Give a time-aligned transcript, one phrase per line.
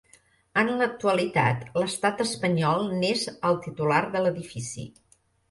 [0.59, 4.89] En l'actualitat, l'Estat espanyol n'és el titular de l'edifici.